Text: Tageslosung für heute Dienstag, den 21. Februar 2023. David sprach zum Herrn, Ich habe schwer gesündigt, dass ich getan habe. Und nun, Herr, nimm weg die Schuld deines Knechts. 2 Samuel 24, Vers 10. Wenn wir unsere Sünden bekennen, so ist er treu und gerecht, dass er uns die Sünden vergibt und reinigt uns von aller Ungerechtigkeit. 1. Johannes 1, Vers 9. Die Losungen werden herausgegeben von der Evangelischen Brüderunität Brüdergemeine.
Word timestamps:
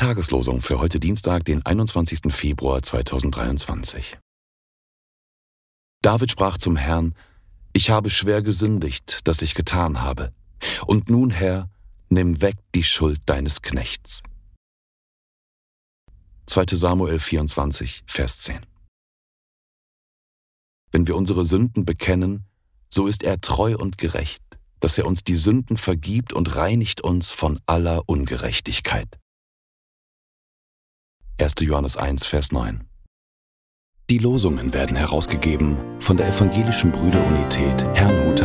Tageslosung 0.00 0.60
für 0.60 0.78
heute 0.78 0.98
Dienstag, 0.98 1.44
den 1.44 1.64
21. 1.66 2.32
Februar 2.32 2.82
2023. 2.82 4.18
David 6.02 6.30
sprach 6.30 6.56
zum 6.56 6.76
Herrn, 6.76 7.14
Ich 7.72 7.90
habe 7.90 8.10
schwer 8.10 8.42
gesündigt, 8.42 9.26
dass 9.28 9.42
ich 9.42 9.54
getan 9.54 10.00
habe. 10.00 10.32
Und 10.86 11.10
nun, 11.10 11.30
Herr, 11.30 11.68
nimm 12.08 12.40
weg 12.40 12.56
die 12.74 12.82
Schuld 12.82 13.20
deines 13.26 13.62
Knechts. 13.62 14.22
2 16.46 16.64
Samuel 16.76 17.18
24, 17.18 18.02
Vers 18.06 18.40
10. 18.40 18.60
Wenn 20.92 21.06
wir 21.06 21.16
unsere 21.16 21.44
Sünden 21.44 21.84
bekennen, 21.84 22.44
so 22.88 23.06
ist 23.06 23.22
er 23.22 23.40
treu 23.40 23.76
und 23.76 23.98
gerecht, 23.98 24.42
dass 24.80 24.98
er 24.98 25.06
uns 25.06 25.22
die 25.22 25.36
Sünden 25.36 25.76
vergibt 25.76 26.32
und 26.32 26.56
reinigt 26.56 27.00
uns 27.00 27.30
von 27.30 27.60
aller 27.66 28.08
Ungerechtigkeit. 28.08 29.18
1. 31.40 31.54
Johannes 31.60 31.96
1, 31.96 32.26
Vers 32.26 32.52
9. 32.52 32.84
Die 34.10 34.18
Losungen 34.18 34.74
werden 34.74 34.96
herausgegeben 34.96 35.76
von 36.00 36.16
der 36.16 36.28
Evangelischen 36.28 36.90
Brüderunität 36.90 37.86
Brüdergemeine. 37.94 38.39